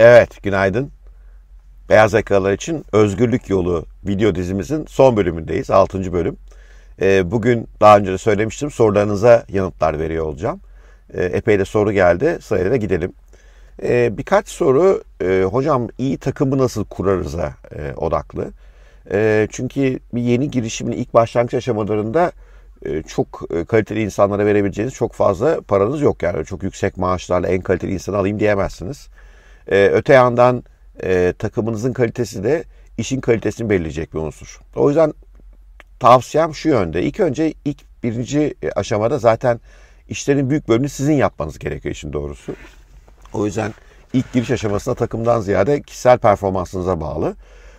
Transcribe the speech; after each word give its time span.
Evet, 0.00 0.42
günaydın. 0.42 0.90
Beyaz 1.88 2.12
yakalılar 2.12 2.52
için 2.52 2.84
Özgürlük 2.92 3.50
Yolu 3.50 3.84
video 4.06 4.34
dizimizin 4.34 4.86
son 4.88 5.16
bölümündeyiz. 5.16 5.70
6. 5.70 6.12
bölüm. 6.12 6.36
Ee, 7.00 7.30
bugün 7.30 7.68
daha 7.80 7.98
önce 7.98 8.12
de 8.12 8.18
söylemiştim 8.18 8.70
sorularınıza 8.70 9.44
yanıtlar 9.48 9.98
veriyor 9.98 10.24
olacağım. 10.24 10.60
Ee, 11.14 11.24
epey 11.24 11.58
de 11.58 11.64
soru 11.64 11.92
geldi. 11.92 12.38
Sırayla 12.40 12.76
gidelim. 12.76 13.12
Ee, 13.82 14.18
birkaç 14.18 14.48
soru 14.48 15.02
e, 15.22 15.42
hocam 15.42 15.88
iyi 15.98 16.18
takımı 16.18 16.58
nasıl 16.58 16.84
kurarız'a 16.84 17.54
e, 17.76 17.94
odaklı. 17.96 18.50
Çünkü 19.50 19.98
bir 20.14 20.22
yeni 20.22 20.50
girişimin 20.50 20.92
ilk 20.92 21.14
başlangıç 21.14 21.54
aşamalarında 21.54 22.32
e, 22.84 23.02
çok 23.02 23.42
kaliteli 23.68 24.02
insanlara 24.02 24.46
verebileceğiniz 24.46 24.94
çok 24.94 25.12
fazla 25.12 25.60
paranız 25.60 26.02
yok. 26.02 26.22
Yani 26.22 26.44
çok 26.44 26.62
yüksek 26.62 26.96
maaşlarla 26.96 27.48
en 27.48 27.60
kaliteli 27.60 27.92
insanı 27.92 28.16
alayım 28.16 28.40
diyemezsiniz. 28.40 29.08
E, 29.70 29.86
öte 29.92 30.12
yandan 30.12 30.64
e, 31.02 31.34
takımınızın 31.38 31.92
kalitesi 31.92 32.44
de 32.44 32.64
işin 32.98 33.20
kalitesini 33.20 33.70
belirleyecek 33.70 34.14
bir 34.14 34.18
unsur. 34.18 34.60
O 34.76 34.88
yüzden 34.88 35.14
tavsiyem 36.00 36.54
şu 36.54 36.68
yönde. 36.68 37.02
İlk 37.02 37.20
önce 37.20 37.54
ilk 37.64 38.02
birinci 38.02 38.54
aşamada 38.76 39.18
zaten 39.18 39.60
işlerin 40.08 40.50
büyük 40.50 40.68
bölümünü 40.68 40.88
sizin 40.88 41.14
yapmanız 41.14 41.58
gerekiyor 41.58 41.94
işin 41.94 42.12
doğrusu. 42.12 42.54
O 43.32 43.46
yüzden 43.46 43.74
ilk 44.12 44.32
giriş 44.32 44.50
aşamasında 44.50 44.94
takımdan 44.94 45.40
ziyade 45.40 45.82
kişisel 45.82 46.18
performansınıza 46.18 47.00
bağlı. 47.00 47.36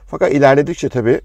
Fakat 0.08 0.32
ilerledikçe 0.32 0.90
tabii 0.90 1.22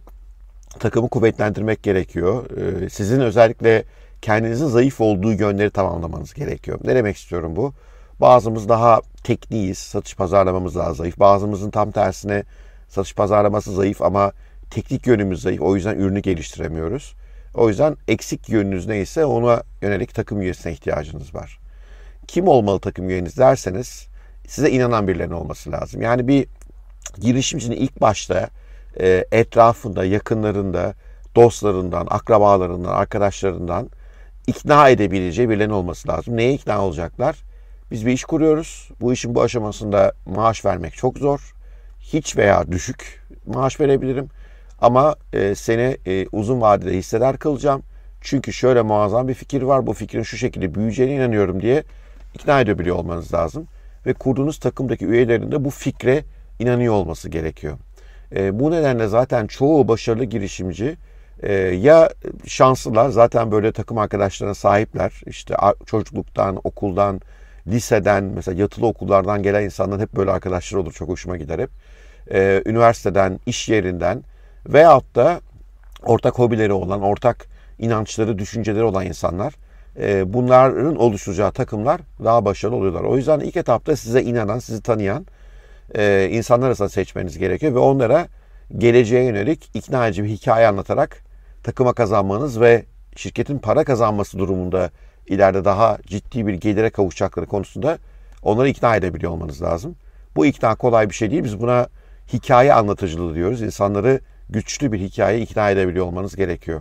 takımı 0.79 1.09
kuvvetlendirmek 1.09 1.83
gerekiyor. 1.83 2.45
Ee, 2.51 2.91
sizin 2.91 3.20
özellikle 3.20 3.84
kendinizin 4.23 4.67
zayıf 4.69 5.01
olduğu 5.01 5.33
yönleri 5.33 5.70
tamamlamanız 5.70 6.34
gerekiyor. 6.34 6.79
Ne 6.84 6.95
demek 6.95 7.17
istiyorum 7.17 7.56
bu? 7.56 7.73
Bazımız 8.20 8.69
daha 8.69 9.01
tekniğiz, 9.25 9.79
satış 9.79 10.17
pazarlamamız 10.17 10.75
daha 10.75 10.95
zayıf. 10.95 11.19
Bazımızın 11.19 11.71
tam 11.71 11.91
tersine 11.91 12.45
satış 12.89 13.15
pazarlaması 13.15 13.73
zayıf 13.73 14.03
ama 14.03 14.33
teknik 14.70 15.06
yönümüz 15.06 15.42
zayıf. 15.42 15.61
O 15.61 15.77
yüzden 15.77 15.98
ürünü 15.98 16.20
geliştiremiyoruz. 16.20 17.14
O 17.55 17.69
yüzden 17.69 17.97
eksik 18.09 18.48
yönünüz 18.48 18.87
neyse 18.87 19.25
ona 19.25 19.62
yönelik 19.83 20.14
takım 20.14 20.41
üyesine 20.41 20.73
ihtiyacınız 20.73 21.34
var. 21.34 21.59
Kim 22.27 22.48
olmalı 22.48 22.81
takım 22.81 23.09
üyeniz 23.09 23.39
derseniz 23.39 24.06
size 24.47 24.70
inanan 24.70 25.09
birilerinin 25.09 25.34
olması 25.34 25.73
lazım. 25.73 26.03
Yani 26.03 26.29
bir 26.29 26.47
girişimcinin 27.20 27.77
ilk 27.77 28.01
başta 28.01 28.48
e, 29.01 29.25
etrafında, 29.33 30.05
yakınlarında, 30.05 30.95
dostlarından, 31.36 32.07
akrabalarından, 32.11 32.92
arkadaşlarından 32.92 33.91
ikna 34.47 34.89
edebileceği 34.89 35.48
birilerinin 35.48 35.75
olması 35.75 36.09
lazım. 36.09 36.36
Neye 36.36 36.53
ikna 36.55 36.84
olacaklar? 36.84 37.36
Biz 37.93 38.07
bir 38.07 38.12
iş 38.12 38.25
kuruyoruz. 38.25 38.89
Bu 39.01 39.12
işin 39.12 39.35
bu 39.35 39.43
aşamasında 39.43 40.12
maaş 40.27 40.65
vermek 40.65 40.95
çok 40.95 41.19
zor. 41.19 41.55
Hiç 42.01 42.37
veya 42.37 42.73
düşük 42.73 43.23
maaş 43.47 43.81
verebilirim. 43.81 44.29
Ama 44.81 45.17
e, 45.33 45.55
seni 45.55 45.97
e, 46.07 46.27
uzun 46.33 46.61
vadede 46.61 46.97
hisseder 46.97 47.39
kılacağım. 47.39 47.83
Çünkü 48.20 48.53
şöyle 48.53 48.83
muazzam 48.83 49.29
bir 49.29 49.35
fikir 49.35 49.63
var. 49.63 49.87
Bu 49.87 49.93
fikrin 49.93 50.23
şu 50.23 50.37
şekilde 50.37 50.75
büyüyeceğine 50.75 51.15
inanıyorum 51.15 51.63
diye 51.63 51.85
ikna 52.35 52.61
edebiliyor 52.61 52.97
olmanız 52.97 53.35
lazım. 53.35 53.67
Ve 54.07 54.13
kurduğunuz 54.13 54.59
takımdaki 54.59 55.07
üyelerin 55.07 55.53
de 55.53 55.65
bu 55.65 55.70
fikre 55.70 56.25
inanıyor 56.59 56.95
olması 56.95 57.29
gerekiyor. 57.29 57.79
E, 58.37 58.61
bu 58.61 58.70
nedenle 58.70 59.09
zaten 59.09 59.47
çoğu 59.47 59.89
başarılı 59.89 60.25
girişimci 60.25 60.97
e, 61.43 61.53
ya 61.55 62.11
şanslılar 62.47 63.09
zaten 63.09 63.51
böyle 63.51 63.73
takım 63.73 63.98
arkadaşlarına 63.98 64.55
sahipler. 64.55 65.13
İşte 65.27 65.55
çocukluktan, 65.87 66.61
okuldan, 66.65 67.20
liseden, 67.66 68.24
mesela 68.24 68.60
yatılı 68.60 68.86
okullardan 68.86 69.42
gelen 69.42 69.62
insanların 69.62 70.00
hep 70.00 70.16
böyle 70.16 70.30
arkadaşlar 70.30 70.78
olur. 70.78 70.92
Çok 70.92 71.08
hoşuma 71.08 71.36
gider 71.36 71.58
hep. 71.58 71.70
E, 72.32 72.62
üniversiteden, 72.66 73.41
iş 73.46 73.68
yerinden 73.68 74.22
veyahut 74.66 75.14
da 75.14 75.41
ortak 76.02 76.38
hobileri 76.38 76.72
olan, 76.72 77.02
ortak 77.02 77.46
inançları, 77.78 78.39
düşünceleri 78.39 78.84
olan 78.84 79.06
insanlar 79.06 79.55
e, 80.01 80.33
bunların 80.33 80.96
oluşturacağı 80.96 81.52
takımlar 81.52 82.01
daha 82.24 82.45
başarılı 82.45 82.77
oluyorlar. 82.77 83.02
O 83.02 83.17
yüzden 83.17 83.40
ilk 83.40 83.56
etapta 83.56 83.96
size 83.96 84.22
inanan, 84.22 84.58
sizi 84.58 84.83
tanıyan 84.83 85.27
e, 85.95 86.28
insanlar 86.30 86.67
arasında 86.67 86.89
seçmeniz 86.89 87.39
gerekiyor 87.39 87.74
ve 87.74 87.78
onlara 87.78 88.27
geleceğe 88.78 89.24
yönelik 89.24 89.70
ikna 89.74 90.06
edici 90.06 90.24
bir 90.24 90.28
hikaye 90.28 90.67
anlatarak 90.67 91.17
takıma 91.62 91.92
kazanmanız 91.92 92.61
ve 92.61 92.84
şirketin 93.17 93.58
para 93.58 93.84
kazanması 93.84 94.39
durumunda 94.39 94.90
ileride 95.27 95.64
daha 95.64 95.98
ciddi 96.06 96.46
bir 96.46 96.55
gelire 96.55 96.90
kavuşacakları 96.90 97.46
konusunda 97.46 97.98
onları 98.42 98.68
ikna 98.68 98.96
edebiliyor 98.96 99.33
olmanız 99.33 99.62
lazım. 99.62 99.96
Bu 100.36 100.46
ikna 100.46 100.74
kolay 100.74 101.10
bir 101.10 101.14
şey 101.14 101.30
değil. 101.30 101.44
Biz 101.44 101.60
buna 101.60 101.86
hikaye 102.33 102.74
anlatıcılığı 102.74 103.34
diyoruz. 103.34 103.62
İnsanları 103.62 104.20
güçlü 104.50 104.92
bir 104.92 105.00
hikaye 105.00 105.40
ikna 105.40 105.70
edebiliyor 105.70 106.06
olmanız 106.06 106.36
gerekiyor. 106.36 106.80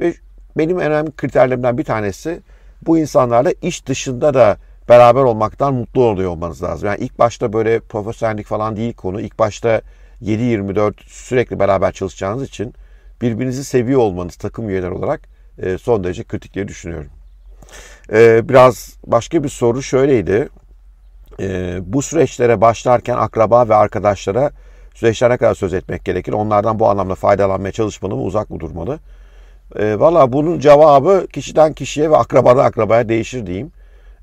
Ve 0.00 0.14
benim 0.56 0.80
en 0.80 0.86
önemli 0.86 1.12
kriterlerimden 1.12 1.78
bir 1.78 1.84
tanesi 1.84 2.40
bu 2.86 2.98
insanlarla 2.98 3.52
iş 3.62 3.86
dışında 3.86 4.34
da 4.34 4.56
beraber 4.88 5.22
olmaktan 5.22 5.74
mutlu 5.74 6.04
oluyor 6.04 6.30
olmanız 6.30 6.62
lazım. 6.62 6.88
Yani 6.88 6.98
ilk 7.00 7.18
başta 7.18 7.52
böyle 7.52 7.80
profesyonellik 7.80 8.46
falan 8.46 8.76
değil 8.76 8.94
konu. 8.94 9.20
İlk 9.20 9.38
başta 9.38 9.80
7-24 10.22 10.92
sürekli 11.06 11.58
beraber 11.58 11.92
çalışacağınız 11.92 12.42
için 12.42 12.74
birbirinizi 13.22 13.64
seviyor 13.64 14.00
olmanız 14.00 14.36
takım 14.36 14.68
üyeler 14.68 14.90
olarak 14.90 15.20
e, 15.58 15.78
son 15.78 16.04
derece 16.04 16.24
kritik 16.24 16.54
diye 16.54 16.68
düşünüyorum. 16.68 17.10
E, 18.12 18.48
biraz 18.48 18.96
başka 19.06 19.44
bir 19.44 19.48
soru 19.48 19.82
şöyleydi. 19.82 20.48
E, 21.40 21.78
bu 21.82 22.02
süreçlere 22.02 22.60
başlarken 22.60 23.16
akraba 23.16 23.68
ve 23.68 23.74
arkadaşlara 23.74 24.50
süreçler 24.94 25.30
ne 25.30 25.36
kadar 25.36 25.54
söz 25.54 25.74
etmek 25.74 26.04
gerekir? 26.04 26.32
Onlardan 26.32 26.78
bu 26.78 26.88
anlamda 26.88 27.14
faydalanmaya 27.14 27.72
çalışmalı 27.72 28.16
mı, 28.16 28.22
uzak 28.22 28.50
mı 28.50 28.60
durmalı? 28.60 28.98
E, 29.76 29.98
Valla 30.00 30.32
bunun 30.32 30.58
cevabı 30.58 31.26
kişiden 31.32 31.72
kişiye 31.72 32.10
ve 32.10 32.16
akrabadan 32.16 32.64
akrabaya 32.64 33.08
değişir 33.08 33.46
diyeyim. 33.46 33.72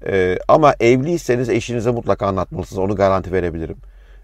E, 0.07 0.38
ama 0.47 0.73
evliyseniz 0.79 1.50
eşinize 1.50 1.91
mutlaka 1.91 2.28
anlatmalısınız. 2.28 2.79
Onu 2.79 2.95
garanti 2.95 3.31
verebilirim. 3.31 3.78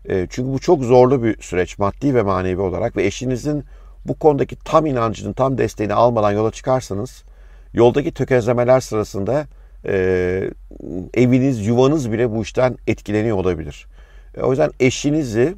E, 0.09 0.27
çünkü 0.29 0.53
bu 0.53 0.59
çok 0.59 0.83
zorlu 0.83 1.23
bir 1.23 1.41
süreç 1.41 1.79
maddi 1.79 2.15
ve 2.15 2.21
manevi 2.21 2.61
olarak 2.61 2.97
ve 2.97 3.05
eşinizin 3.05 3.63
bu 4.05 4.19
konudaki 4.19 4.55
tam 4.55 4.85
inancını, 4.85 5.33
tam 5.33 5.57
desteğini 5.57 5.93
almadan 5.93 6.31
yola 6.31 6.51
çıkarsanız 6.51 7.23
yoldaki 7.73 8.11
tökezlemeler 8.11 8.79
sırasında 8.79 9.47
e, 9.85 9.93
eviniz, 11.13 11.67
yuvanız 11.67 12.11
bile 12.11 12.31
bu 12.31 12.41
işten 12.41 12.77
etkileniyor 12.87 13.37
olabilir. 13.37 13.87
E, 14.37 14.41
o 14.41 14.49
yüzden 14.49 14.71
eşinizi 14.79 15.55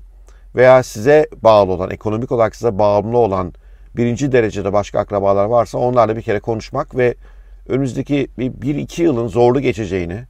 veya 0.56 0.84
size 0.84 1.28
bağlı 1.44 1.72
olan, 1.72 1.92
ekonomik 1.92 2.32
olarak 2.32 2.56
size 2.56 2.80
bağımlı 2.80 3.18
olan 3.18 3.54
birinci 3.98 4.32
derecede 4.32 4.74
başka 4.74 5.00
akrabalar 5.00 5.46
varsa 5.46 5.78
onlarla 5.78 6.18
bir 6.18 6.22
kere 6.22 6.40
konuşmak 6.40 6.98
ve 6.98 7.16
önümüzdeki 7.68 8.28
bir, 8.38 8.62
bir 8.62 8.76
iki 8.76 9.04
yılın 9.04 9.28
zorlu 9.28 9.60
geçeceğini, 9.60 10.24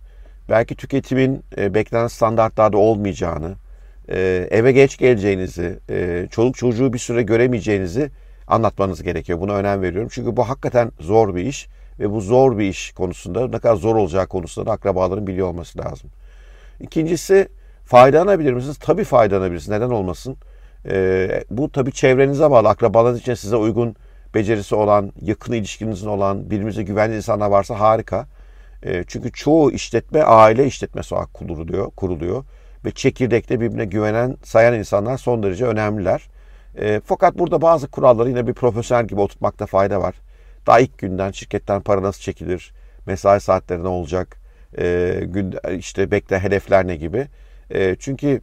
belki 0.50 0.76
tüketimin 0.76 1.44
e, 1.58 1.74
beklenen 1.74 2.08
standartlarda 2.08 2.78
olmayacağını, 2.78 3.54
e, 4.10 4.48
eve 4.52 4.72
geç 4.72 4.98
geleceğinizi, 4.98 5.80
e, 5.90 6.28
çoluk 6.32 6.58
çocuğu 6.58 6.94
bir 6.94 7.00
süre 7.00 7.22
göremeyeceğinizi 7.22 8.10
anlatmanız 8.54 9.04
gerekiyor. 9.04 9.40
Buna 9.40 9.54
önem 9.54 9.82
veriyorum. 9.82 10.10
Çünkü 10.12 10.38
bu 10.38 10.50
hakikaten 10.50 10.92
zor 11.00 11.36
bir 11.36 11.46
iş 11.46 11.68
ve 12.00 12.12
bu 12.12 12.22
zor 12.22 12.58
bir 12.58 12.70
iş 12.70 12.92
konusunda 12.92 13.48
ne 13.48 13.60
kadar 13.60 13.76
zor 13.76 13.96
olacağı 13.96 14.28
konusunda 14.28 14.70
da 14.70 14.72
akrabaların 14.72 15.28
biliyor 15.28 15.48
olması 15.48 15.80
lazım. 15.80 16.10
İkincisi 16.80 17.48
faydalanabilir 17.86 18.54
misiniz? 18.54 18.78
Tabii 18.80 19.04
faydalanabilirsiniz. 19.04 19.78
Neden 19.78 19.90
olmasın? 19.90 20.38
E, 20.86 21.44
bu 21.50 21.72
tabii 21.72 21.92
çevrenize 21.92 22.52
bağlı. 22.52 22.70
Akrabalarınız 22.70 23.20
için 23.20 23.34
size 23.34 23.56
uygun 23.56 23.96
becerisi 24.34 24.76
olan, 24.76 25.12
yakın 25.22 25.54
ilişkinizin 25.54 26.08
olan, 26.08 26.50
birbirinize 26.50 26.84
güvenli 26.84 27.16
insanlar 27.16 27.48
varsa 27.48 27.80
harika. 27.80 28.26
E, 28.84 29.04
çünkü 29.08 29.32
çoğu 29.32 29.72
işletme 29.72 30.24
aile 30.24 30.66
işletmesi 30.66 31.16
olarak 31.16 31.34
kuruluyor, 31.34 31.92
kuruluyor 31.92 32.44
ve 32.86 32.92
çekirdekte 32.92 33.60
birbirine 33.60 33.86
güvenen, 33.86 34.38
sayan 34.44 34.74
insanlar 34.74 35.18
son 35.18 35.44
derece 35.44 35.66
önemliler. 35.66 36.30
E, 36.80 37.02
fakat 37.06 37.38
burada 37.38 37.62
bazı 37.62 37.88
kuralları 37.88 38.30
yine 38.30 38.48
bir 38.48 38.54
profesyonel 38.54 39.08
gibi 39.08 39.22
oturtmakta 39.22 39.66
fayda 39.66 40.02
var. 40.02 40.16
Daha 40.68 40.80
ilk 40.80 40.98
günden 40.98 41.32
şirketten 41.32 41.82
para 41.82 42.02
nasıl 42.02 42.22
çekilir, 42.22 42.74
mesai 43.06 43.42
saatleri 43.42 43.84
ne 43.84 43.88
olacak, 43.88 44.38
e, 44.78 45.20
gün, 45.26 45.56
işte 45.78 46.12
bekle 46.12 46.40
hedefler 46.40 46.88
ne 46.88 46.96
gibi. 46.96 47.28
E, 47.70 47.96
çünkü 48.00 48.42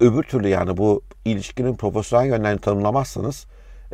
öbür 0.00 0.22
türlü 0.22 0.48
yani 0.48 0.76
bu 0.76 1.02
ilişkinin 1.24 1.74
profesyonel 1.74 2.26
yönlerini 2.26 2.60
tanımlamazsanız 2.60 3.46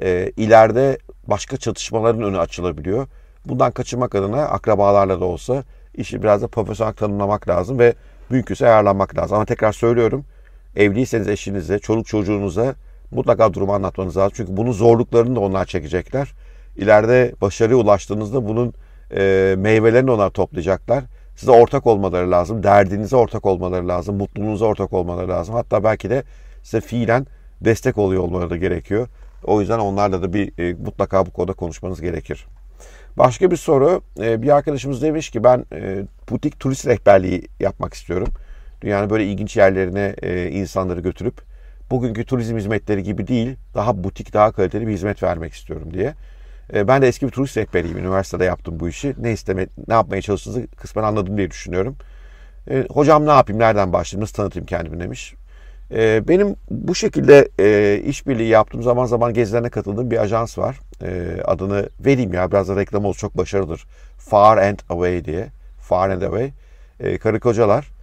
e, 0.03 0.33
ileride 0.37 0.99
başka 1.27 1.57
çatışmaların 1.57 2.23
önü 2.23 2.39
açılabiliyor. 2.39 3.07
Bundan 3.47 3.71
kaçınmak 3.73 4.15
adına 4.15 4.43
akrabalarla 4.43 5.21
da 5.21 5.25
olsa 5.25 5.65
işi 5.95 6.23
biraz 6.23 6.43
da 6.43 6.49
profesyonel 6.49 6.95
tanımlamak 6.95 7.49
lazım 7.49 7.79
ve 7.79 7.95
mümkünse 8.31 8.67
ayarlanmak 8.67 9.19
lazım. 9.19 9.37
Ama 9.37 9.45
tekrar 9.45 9.73
söylüyorum 9.73 10.25
evliyseniz 10.77 11.29
eşinize, 11.29 11.79
çoluk 11.79 12.07
çocuğunuza 12.07 12.75
mutlaka 13.11 13.55
durumu 13.55 13.73
anlatmanız 13.73 14.17
lazım. 14.17 14.33
Çünkü 14.37 14.57
bunun 14.57 14.73
zorluklarını 14.73 15.37
da 15.37 15.41
onlar 15.41 15.67
çekecekler. 15.67 16.33
İleride 16.77 17.35
başarıya 17.41 17.77
ulaştığınızda 17.77 18.49
bunun 18.49 18.75
e, 19.17 19.55
meyvelerini 19.59 20.11
onlar 20.11 20.31
toplayacaklar. 20.31 21.05
size 21.37 21.53
ortak 21.53 21.87
olmaları 21.87 22.31
lazım. 22.31 22.63
Derdinize 22.63 23.17
ortak 23.17 23.47
olmaları 23.47 23.89
lazım. 23.89 24.17
Mutluluğunuza 24.17 24.65
ortak 24.67 24.93
olmaları 24.93 25.29
lazım. 25.29 25.55
Hatta 25.55 25.85
belki 25.85 26.11
de 26.11 26.25
size 26.63 26.81
fiilen 26.81 27.27
destek 27.61 27.99
oluyor 27.99 28.23
olmaları 28.23 28.51
da 28.51 28.57
gerekiyor. 28.57 29.09
O 29.45 29.61
yüzden 29.61 29.79
onlarla 29.79 30.23
da 30.23 30.33
bir 30.33 30.59
e, 30.59 30.75
mutlaka 30.75 31.27
bu 31.27 31.31
konuda 31.31 31.53
konuşmanız 31.53 32.01
gerekir. 32.01 32.47
Başka 33.19 33.51
bir 33.51 33.57
soru. 33.57 34.01
E, 34.21 34.43
bir 34.43 34.57
arkadaşımız 34.57 35.03
demiş 35.03 35.31
ki 35.31 35.45
ben 35.45 35.65
e, 35.73 36.05
butik 36.31 36.61
turist 36.61 36.87
rehberliği 36.87 37.49
yapmak 37.61 37.95
istiyorum. 37.95 38.29
Dünyanın 38.83 39.11
böyle 39.11 39.25
ilginç 39.25 39.57
yerlerine 39.57 40.15
e, 40.23 40.51
insanları 40.51 41.01
götürüp 41.01 41.41
bugünkü 41.91 42.25
turizm 42.25 42.57
hizmetleri 42.57 43.03
gibi 43.03 43.27
değil, 43.27 43.57
daha 43.75 44.05
butik, 44.05 44.33
daha 44.33 44.53
kaliteli 44.53 44.87
bir 44.87 44.93
hizmet 44.93 45.23
vermek 45.23 45.53
istiyorum 45.53 45.95
diye. 45.95 46.15
E, 46.75 46.89
ben 46.89 47.03
de 47.03 47.09
eski 47.09 47.27
bir 47.27 47.33
turist 47.33 47.57
rehberiyim. 47.57 47.99
Üniversitede 47.99 48.45
yaptım 48.45 48.81
bu 48.81 48.89
işi. 48.89 49.15
Ne 49.19 49.33
isteme, 49.33 49.67
ne 49.89 49.95
yapmaya 49.95 50.23
çalıştığınızı 50.23 50.67
kısmen 50.67 51.03
anladım 51.03 51.37
diye 51.37 51.51
düşünüyorum. 51.51 51.97
E, 52.71 52.87
hocam 52.91 53.27
ne 53.27 53.31
yapayım, 53.31 53.61
nereden 53.61 53.93
başlayayım, 53.93 54.23
nasıl 54.23 54.35
tanıtayım 54.35 54.67
kendimi 54.67 55.01
demiş. 55.01 55.35
E, 55.91 56.29
benim 56.29 56.57
bu 56.71 56.95
şekilde 56.95 57.49
e, 57.61 57.99
işbirliği 58.07 58.49
yaptığım 58.49 58.83
zaman 58.83 59.07
zaman 59.07 59.35
gezilerine 59.35 59.71
katıldığım 59.71 60.11
bir 60.11 60.19
ajans 60.19 60.59
var. 60.59 60.81
Adını 61.45 61.89
vereyim 62.01 62.33
ya 62.33 62.51
biraz 62.51 62.69
da 62.69 62.77
reklam 62.77 63.05
olsun 63.05 63.21
çok 63.21 63.37
başarılıdır. 63.37 63.87
Far 64.19 64.59
and 64.59 64.79
Away 64.89 65.25
diye. 65.25 65.47
Far 65.79 66.11
and 66.11 66.23
Away. 66.23 66.51
Karı 67.19 67.41
kocalar 67.41 67.96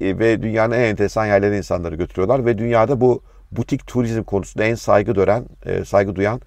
ve 0.00 0.42
dünyanın 0.42 0.74
en 0.74 0.80
enteresan 0.80 1.26
yerlerine 1.26 1.56
insanları 1.56 1.94
götürüyorlar 1.94 2.46
ve 2.46 2.58
dünyada 2.58 3.00
bu 3.00 3.22
butik 3.52 3.86
turizm 3.86 4.22
konusunda 4.22 4.64
en 4.64 4.74
saygı 4.74 5.12
gören, 5.12 5.44
e, 5.66 5.84
saygı 5.84 6.16
duyan, 6.16 6.40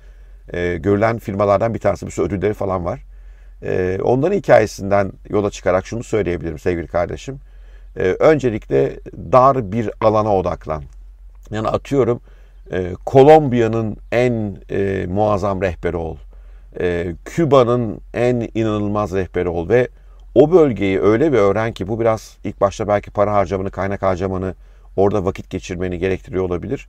e, 0.54 0.78
görülen 0.78 1.20
firmalardan 1.20 1.74
bir 1.74 1.80
tanesi. 1.80 2.06
Bir 2.06 2.12
sürü 2.12 2.26
ödülleri 2.26 2.54
falan 2.54 2.86
var. 2.86 3.04
E, 3.64 4.00
onların 4.04 4.38
hikayesinden 4.38 5.12
yola 5.30 5.52
çıkarak 5.52 5.86
şunu 5.86 6.04
söyleyebilirim 6.04 6.60
sevgili 6.60 6.88
kardeşim. 6.88 7.40
E, 7.98 8.04
öncelikle 8.04 9.00
dar 9.32 9.72
bir 9.72 9.90
alana 10.02 10.36
odaklan. 10.36 10.84
Yani 11.52 11.68
atıyorum 11.68 12.22
e, 12.72 12.94
Kolombiya'nın 13.06 13.98
en 14.12 14.58
e, 14.70 15.06
muazzam 15.08 15.62
rehberi 15.62 15.98
ol. 15.98 16.18
E, 16.80 17.16
Küba'nın 17.26 18.02
en 18.14 18.50
inanılmaz 18.56 19.14
rehberi 19.14 19.50
ol 19.50 19.70
ve 19.70 19.88
o 20.36 20.52
bölgeyi 20.52 21.02
öyle 21.02 21.32
bir 21.32 21.38
öğren 21.38 21.74
ki 21.74 21.88
bu 21.88 22.00
biraz 22.00 22.38
ilk 22.44 22.62
başta 22.62 22.88
belki 22.88 23.12
para 23.12 23.34
harcamanı, 23.34 23.72
kaynak 23.72 24.02
harcamanı, 24.02 24.56
orada 24.96 25.26
vakit 25.26 25.50
geçirmeni 25.50 26.00
gerektiriyor 26.00 26.44
olabilir. 26.44 26.88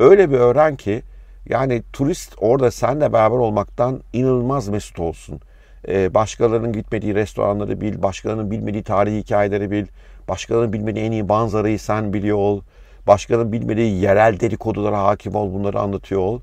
Öyle 0.00 0.30
bir 0.30 0.36
öğren 0.36 0.76
ki 0.76 1.02
yani 1.48 1.82
turist 1.92 2.34
orada 2.38 2.70
senle 2.70 3.12
beraber 3.12 3.36
olmaktan 3.36 4.00
inanılmaz 4.12 4.68
mesut 4.68 5.00
olsun. 5.00 5.40
Ee, 5.88 6.14
başkalarının 6.14 6.72
gitmediği 6.72 7.14
restoranları 7.14 7.80
bil, 7.80 8.02
başkalarının 8.02 8.50
bilmediği 8.50 8.82
tarihi 8.82 9.18
hikayeleri 9.18 9.70
bil, 9.70 9.86
başkalarının 10.28 10.72
bilmediği 10.72 11.04
en 11.04 11.12
iyi 11.12 11.22
manzarayı 11.22 11.78
sen 11.78 12.12
biliyor 12.12 12.36
ol, 12.36 12.60
başkalarının 13.06 13.52
bilmediği 13.52 14.00
yerel 14.00 14.40
dedikodulara 14.40 15.02
hakim 15.02 15.34
ol, 15.34 15.54
bunları 15.54 15.80
anlatıyor 15.80 16.20
ol. 16.20 16.40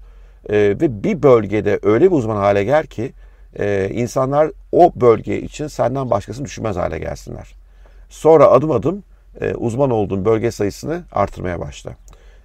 Ee, 0.49 0.55
ve 0.55 1.03
bir 1.03 1.23
bölgede 1.23 1.79
öyle 1.83 2.05
bir 2.05 2.15
uzman 2.15 2.35
hale 2.35 2.63
gel 2.63 2.85
ki 2.85 3.11
e, 3.59 3.89
insanlar 3.93 4.51
o 4.71 4.91
bölge 4.95 5.41
için 5.41 5.67
senden 5.67 6.09
başkasını 6.09 6.45
düşünmez 6.45 6.75
hale 6.75 6.99
gelsinler. 6.99 7.55
Sonra 8.09 8.47
adım 8.47 8.71
adım 8.71 9.03
e, 9.41 9.53
uzman 9.53 9.91
olduğun 9.91 10.25
bölge 10.25 10.51
sayısını 10.51 11.03
artırmaya 11.11 11.59
başla. 11.59 11.91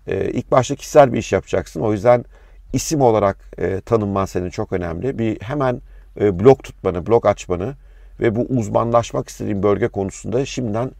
E, 0.07 0.31
ilk 0.31 0.51
başta 0.51 0.75
kişisel 0.75 1.13
bir 1.13 1.19
iş 1.19 1.33
yapacaksın. 1.33 1.81
O 1.81 1.93
yüzden 1.93 2.25
isim 2.73 3.01
olarak 3.01 3.37
e, 3.59 3.81
tanınman 3.81 4.25
senin 4.25 4.51
çok 4.51 4.73
önemli. 4.73 5.19
Bir 5.19 5.41
hemen 5.41 5.81
e, 6.21 6.41
blog 6.41 6.63
tutmanı, 6.63 7.07
blog 7.07 7.27
açmanı 7.27 7.75
ve 8.21 8.37
bu 8.37 8.41
uzmanlaşmak 8.41 9.29
istediğin 9.29 9.63
bölge 9.63 9.89
konusunda 9.89 10.47
şimdiden 10.47 10.91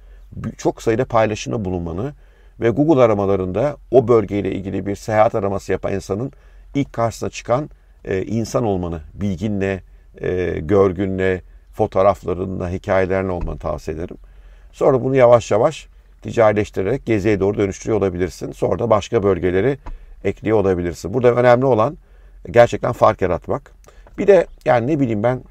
çok 0.57 0.83
sayıda 0.83 1.05
paylaşımda 1.05 1.65
bulunmanı 1.65 2.13
ve 2.61 2.71
Google 2.71 3.03
aramalarında 3.03 3.77
o 3.91 4.09
bölgeyle 4.09 4.53
ilgili 4.53 4.87
bir 4.87 4.97
seyahat 4.97 5.35
araması 5.35 5.73
yapan 5.73 5.93
insanın 5.93 6.33
ilk 6.75 6.93
karşısına 6.93 7.31
çıkan 7.31 7.71
e, 8.05 8.23
insan 8.23 8.65
olmanı, 8.65 9.01
bilginle, 9.15 9.83
e, 10.21 10.59
görgünle, 10.61 11.43
fotoğraflarınla, 11.73 12.71
hikayelerle 12.71 13.31
olmanı 13.31 13.59
tavsiye 13.59 13.97
ederim. 13.97 14.17
Sonra 14.73 15.05
bunu 15.05 15.17
yavaş 15.17 15.51
yavaş 15.51 15.89
ticarileştirerek 16.23 17.07
geziye 17.07 17.41
doğru 17.41 17.59
dönüştürüyor 17.59 17.99
olabilirsin. 17.99 18.53
Sonra 18.53 18.79
da 18.79 18.91
başka 18.91 19.23
bölgeleri 19.23 19.79
ekliyor 20.25 20.59
olabilirsin. 20.59 21.15
Burada 21.15 21.35
önemli 21.35 21.67
olan 21.67 21.99
gerçekten 22.51 22.93
fark 22.93 23.23
yaratmak. 23.23 23.73
Bir 24.19 24.27
de 24.27 24.47
yani 24.65 24.87
ne 24.87 25.01
bileyim 25.01 25.23
ben 25.23 25.43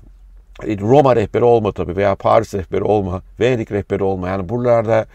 e, 0.66 0.80
Roma 0.80 1.16
rehberi 1.16 1.44
olma 1.44 1.72
tabii 1.72 1.96
veya 1.96 2.16
Paris 2.16 2.54
rehberi 2.54 2.84
olma, 2.84 3.22
Venedik 3.40 3.72
rehberi 3.72 4.04
olma. 4.04 4.30
Yani 4.30 4.50
buralarda 4.50 5.06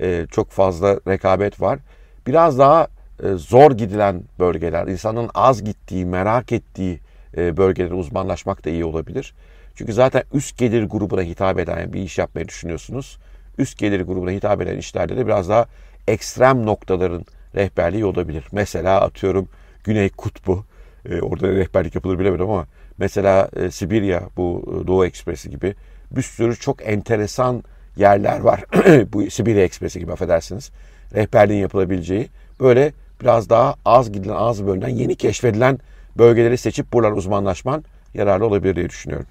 e, 0.00 0.26
çok 0.30 0.50
fazla 0.50 1.00
rekabet 1.08 1.60
var. 1.60 1.78
Biraz 2.26 2.58
daha 2.58 2.88
e, 3.22 3.32
zor 3.32 3.70
gidilen 3.70 4.22
bölgeler, 4.38 4.86
insanın 4.86 5.30
az 5.34 5.64
gittiği, 5.64 6.06
merak 6.06 6.52
ettiği 6.52 7.00
bölgelere 7.36 7.94
uzmanlaşmak 7.94 8.64
da 8.64 8.70
iyi 8.70 8.84
olabilir. 8.84 9.34
Çünkü 9.74 9.92
zaten 9.92 10.22
üst 10.32 10.58
gelir 10.58 10.84
grubuna 10.84 11.22
hitap 11.22 11.58
eden 11.58 11.92
bir 11.92 12.00
iş 12.00 12.18
yapmayı 12.18 12.48
düşünüyorsunuz. 12.48 13.18
Üst 13.58 13.78
gelir 13.78 14.00
grubuna 14.00 14.30
hitap 14.30 14.60
eden 14.60 14.78
işlerde 14.78 15.16
de 15.16 15.26
biraz 15.26 15.48
daha 15.48 15.66
ekstrem 16.08 16.66
noktaların 16.66 17.24
rehberliği 17.54 18.04
olabilir. 18.04 18.44
Mesela 18.52 19.00
atıyorum 19.00 19.48
Güney 19.84 20.08
Kutbu. 20.08 20.64
E, 21.10 21.20
orada 21.20 21.48
rehberlik 21.48 21.94
yapılır 21.94 22.18
bilemedim 22.18 22.50
ama 22.50 22.66
mesela 22.98 23.48
e, 23.56 23.70
Sibirya 23.70 24.22
bu 24.36 24.64
e, 24.66 24.86
Doğu 24.86 25.06
Ekspresi 25.06 25.50
gibi 25.50 25.74
bir 26.10 26.22
sürü 26.22 26.56
çok 26.56 26.88
enteresan 26.88 27.64
yerler 27.96 28.40
var. 28.40 28.64
bu 29.12 29.30
Sibirya 29.30 29.64
Ekspresi 29.64 30.00
gibi 30.00 30.12
affedersiniz. 30.12 30.70
Rehberliğin 31.14 31.60
yapılabileceği 31.60 32.28
böyle 32.60 32.92
biraz 33.20 33.50
daha 33.50 33.74
az 33.84 34.12
gidilen, 34.12 34.34
az 34.34 34.66
bölünen, 34.66 34.88
yeni 34.88 35.14
keşfedilen 35.14 35.78
bölgeleri 36.18 36.58
seçip 36.58 36.92
buralar 36.92 37.12
uzmanlaşman 37.12 37.84
yararlı 38.14 38.46
olabilir 38.46 38.76
diye 38.76 38.88
düşünüyorum. 38.88 39.26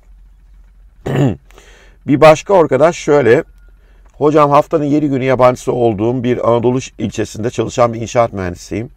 bir 2.08 2.22
başka 2.22 2.60
arkadaş 2.60 2.96
şöyle. 2.96 3.44
Hocam 4.14 4.50
haftanın 4.50 4.84
7 4.84 5.10
günü 5.10 5.24
yabancısı 5.24 5.74
olduğum 5.74 6.24
bir 6.24 6.50
Anadolu 6.50 6.80
ilçesinde 6.98 7.50
çalışan 7.50 7.94
bir 7.94 8.02
inşaat 8.02 8.34
mühendisiyim. 8.34 8.90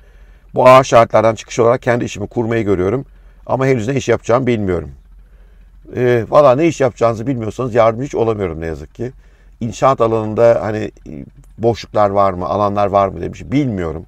Bu 0.54 0.68
ağır 0.68 0.84
şartlardan 0.84 1.34
çıkış 1.34 1.58
olarak 1.58 1.82
kendi 1.82 2.04
işimi 2.04 2.26
kurmayı 2.26 2.64
görüyorum. 2.64 3.06
Ama 3.46 3.66
henüz 3.66 3.88
ne 3.88 3.94
iş 3.94 4.08
yapacağımı 4.08 4.46
bilmiyorum. 4.46 4.90
E, 5.96 6.24
Valla 6.28 6.54
ne 6.54 6.66
iş 6.66 6.80
yapacağınızı 6.80 7.26
bilmiyorsanız 7.26 7.74
yardımcı 7.74 8.06
hiç 8.06 8.14
olamıyorum 8.14 8.60
ne 8.60 8.66
yazık 8.66 8.94
ki. 8.94 9.12
İnşaat 9.60 10.00
alanında 10.00 10.58
hani 10.62 10.90
boşluklar 11.58 12.10
var 12.10 12.32
mı, 12.32 12.46
alanlar 12.46 12.86
var 12.86 13.08
mı 13.08 13.20
demiş. 13.20 13.42
Bilmiyorum. 13.44 14.06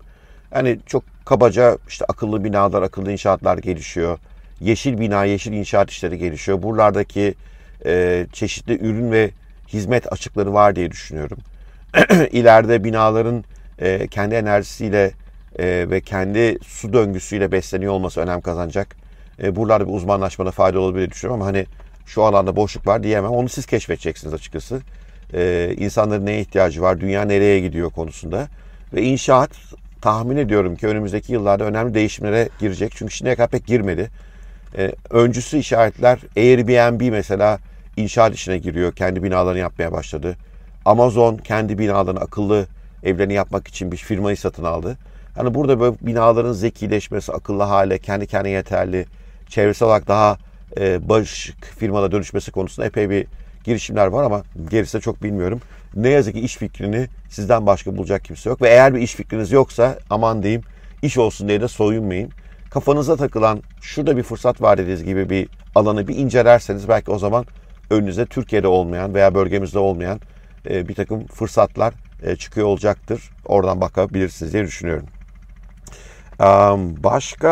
Hani 0.50 0.78
çok 0.86 1.04
kabaca 1.26 1.78
işte 1.88 2.04
akıllı 2.08 2.44
binalar, 2.44 2.82
akıllı 2.82 3.12
inşaatlar 3.12 3.58
gelişiyor. 3.58 4.18
Yeşil 4.60 5.00
bina, 5.00 5.24
yeşil 5.24 5.52
inşaat 5.52 5.90
işleri 5.90 6.18
gelişiyor. 6.18 6.62
Buralardaki 6.62 7.34
e, 7.86 8.26
çeşitli 8.32 8.78
ürün 8.78 9.12
ve 9.12 9.30
hizmet 9.68 10.12
açıkları 10.12 10.54
var 10.54 10.76
diye 10.76 10.90
düşünüyorum. 10.90 11.38
İleride 12.32 12.84
binaların 12.84 13.44
e, 13.78 14.06
kendi 14.06 14.34
enerjisiyle 14.34 15.12
e, 15.58 15.90
ve 15.90 16.00
kendi 16.00 16.58
su 16.62 16.92
döngüsüyle 16.92 17.52
besleniyor 17.52 17.92
olması 17.92 18.20
önem 18.20 18.40
kazanacak. 18.40 18.96
E, 19.42 19.56
buralarda 19.56 19.88
bir 19.88 19.92
uzmanlaşmada 19.92 20.50
fayda 20.50 20.80
olabilir 20.80 21.10
düşünüyorum 21.10 21.42
ama 21.42 21.50
hani 21.50 21.66
şu 22.06 22.22
alanda 22.22 22.56
boşluk 22.56 22.86
var 22.86 23.02
diyemem. 23.02 23.30
Onu 23.30 23.48
siz 23.48 23.66
keşfedeceksiniz 23.66 24.34
açıkçası. 24.34 24.80
E, 25.34 25.74
insanların 25.78 26.26
neye 26.26 26.40
ihtiyacı 26.40 26.82
var, 26.82 27.00
dünya 27.00 27.22
nereye 27.22 27.60
gidiyor 27.60 27.90
konusunda. 27.90 28.48
Ve 28.94 29.02
inşaat 29.02 29.50
tahmin 30.00 30.36
ediyorum 30.36 30.76
ki 30.76 30.86
önümüzdeki 30.86 31.32
yıllarda 31.32 31.64
önemli 31.64 31.94
değişimlere 31.94 32.48
girecek. 32.60 32.92
Çünkü 32.96 33.14
şimdiye 33.14 33.36
kadar 33.36 33.50
pek 33.50 33.66
girmedi. 33.66 34.10
Ee, 34.78 34.92
öncüsü 35.10 35.58
işaretler 35.58 36.18
Airbnb 36.36 37.10
mesela 37.10 37.58
inşaat 37.96 38.34
işine 38.34 38.58
giriyor. 38.58 38.92
Kendi 38.92 39.22
binalarını 39.22 39.58
yapmaya 39.58 39.92
başladı. 39.92 40.36
Amazon 40.84 41.36
kendi 41.36 41.78
binalarını 41.78 42.20
akıllı 42.20 42.66
evlerini 43.02 43.32
yapmak 43.34 43.68
için 43.68 43.92
bir 43.92 43.96
firmayı 43.96 44.36
satın 44.36 44.64
aldı. 44.64 44.98
Yani 45.38 45.54
burada 45.54 45.80
böyle 45.80 45.96
binaların 46.00 46.52
zekileşmesi, 46.52 47.32
akıllı 47.32 47.62
hale, 47.62 47.98
kendi 47.98 48.26
kendine 48.26 48.52
yeterli, 48.52 49.06
çevresel 49.48 49.88
olarak 49.88 50.08
daha 50.08 50.38
e, 50.78 51.08
baş 51.08 51.52
firmada 51.78 52.12
dönüşmesi 52.12 52.50
konusunda 52.50 52.86
epey 52.86 53.10
bir 53.10 53.26
girişimler 53.64 54.06
var 54.06 54.24
ama 54.24 54.42
gerisi 54.70 54.98
de 54.98 55.00
çok 55.00 55.22
bilmiyorum. 55.22 55.60
Ne 55.96 56.08
yazık 56.08 56.34
ki 56.34 56.40
iş 56.40 56.56
fikrini 56.56 57.08
sizden 57.28 57.66
başka 57.66 57.96
bulacak 57.96 58.24
kimse 58.24 58.50
yok. 58.50 58.62
Ve 58.62 58.68
eğer 58.68 58.94
bir 58.94 59.00
iş 59.00 59.14
fikriniz 59.14 59.52
yoksa 59.52 59.98
aman 60.10 60.42
diyeyim 60.42 60.62
iş 61.02 61.18
olsun 61.18 61.48
diye 61.48 61.60
de 61.60 61.68
soyunmayın. 61.68 62.30
Kafanıza 62.70 63.16
takılan 63.16 63.62
şurada 63.80 64.16
bir 64.16 64.22
fırsat 64.22 64.62
var 64.62 64.78
dediğiniz 64.78 65.04
gibi 65.04 65.30
bir 65.30 65.48
alanı 65.74 66.08
bir 66.08 66.16
incelerseniz 66.16 66.88
belki 66.88 67.10
o 67.10 67.18
zaman 67.18 67.46
önünüze 67.90 68.26
Türkiye'de 68.26 68.68
olmayan 68.68 69.14
veya 69.14 69.34
bölgemizde 69.34 69.78
olmayan 69.78 70.20
e, 70.70 70.88
bir 70.88 70.94
takım 70.94 71.26
fırsatlar 71.26 71.94
e, 72.22 72.36
çıkıyor 72.36 72.66
olacaktır. 72.66 73.30
Oradan 73.44 73.80
bakabilirsiniz 73.80 74.52
diye 74.52 74.64
düşünüyorum. 74.64 75.06
Başka 77.04 77.50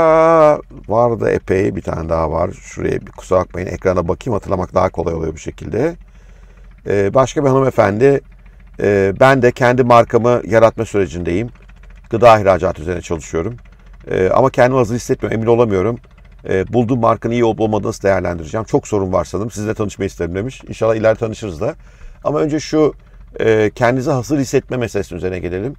vardı 0.89 1.31
epey 1.31 1.77
bir 1.77 1.83
tane 1.83 2.09
daha 2.09 2.31
var. 2.31 2.51
Şuraya 2.51 3.01
bir 3.01 3.13
kusura 3.13 3.41
bakmayın 3.41 3.67
ekrana 3.67 4.09
bakayım 4.09 4.35
hatırlamak 4.35 4.75
daha 4.75 4.89
kolay 4.89 5.15
oluyor 5.15 5.33
bu 5.33 5.39
şekilde. 5.39 5.97
E, 6.87 7.15
başka 7.15 7.45
bir 7.45 7.49
hanımefendi 7.49 8.21
e, 8.81 9.13
ben 9.21 9.43
de 9.43 9.53
kendi 9.53 9.85
markamı 9.85 10.43
yaratma 10.49 10.85
sürecindeyim. 10.85 11.49
Gıda 12.11 12.39
ihracatı 12.41 12.83
üzerine 12.83 13.01
çalışıyorum. 13.01 13.57
E, 14.11 14.29
ama 14.29 14.51
kendimi 14.51 14.79
hazır 14.79 14.95
hissetmiyorum, 14.95 15.41
emin 15.41 15.51
olamıyorum. 15.51 15.99
E, 16.49 16.73
bulduğum 16.73 17.01
markanın 17.01 17.33
iyi 17.33 17.45
olup 17.45 17.61
olmadığını 17.61 17.89
nasıl 17.89 18.03
değerlendireceğim. 18.03 18.65
Çok 18.65 18.89
sorun 18.89 19.13
var 19.13 19.25
sanırım. 19.25 19.51
Sizinle 19.51 19.75
tanışmayı 19.75 20.07
isterim 20.07 20.35
demiş. 20.35 20.63
İnşallah 20.69 20.95
ileride 20.95 21.19
tanışırız 21.19 21.61
da. 21.61 21.75
Ama 22.25 22.41
önce 22.41 22.61
şu 22.61 22.95
e, 23.41 23.71
kendinizi 23.75 24.11
hazır 24.11 24.39
hissetme 24.39 24.77
meselesinin 24.77 25.19
üzerine 25.19 25.39
gelelim. 25.39 25.75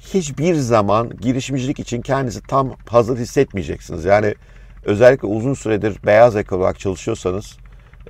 Hiçbir 0.00 0.54
zaman 0.54 1.10
girişimcilik 1.20 1.80
için 1.80 2.02
kendinizi 2.02 2.40
tam 2.42 2.72
hazır 2.88 3.18
hissetmeyeceksiniz. 3.18 4.04
Yani 4.04 4.34
özellikle 4.84 5.28
uzun 5.28 5.54
süredir 5.54 5.96
beyaz 6.06 6.34
yakalı 6.34 6.58
olarak 6.58 6.78
çalışıyorsanız, 6.78 7.56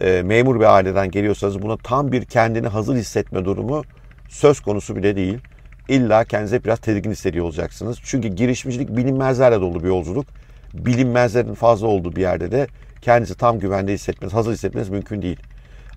e, 0.01 0.23
memur 0.23 0.61
bir 0.61 0.75
aileden 0.75 1.11
geliyorsanız 1.11 1.63
buna 1.63 1.77
tam 1.77 2.13
bir 2.13 2.25
kendini 2.25 2.69
hazır 2.69 2.95
hissetme 2.95 3.45
durumu 3.45 3.85
söz 4.29 4.61
konusu 4.61 4.97
bile 4.97 5.17
değil. 5.17 5.39
İlla 5.89 6.25
kendinize 6.25 6.65
biraz 6.65 6.79
tedirgin 6.79 7.11
hissediyor 7.11 7.45
olacaksınız. 7.45 7.99
Çünkü 8.05 8.29
girişimcilik 8.29 8.97
bilinmezlerle 8.97 9.61
dolu 9.61 9.83
bir 9.83 9.89
yolculuk. 9.89 10.27
Bilinmezlerin 10.75 11.55
fazla 11.55 11.87
olduğu 11.87 12.17
bir 12.17 12.21
yerde 12.21 12.53
de 12.53 12.67
kendinizi 13.03 13.35
tam 13.35 13.59
güvende 13.59 13.93
hissetmeniz, 13.93 14.35
hazır 14.35 14.53
hissetmeniz 14.53 14.89
mümkün 14.89 15.23
değil. 15.23 15.41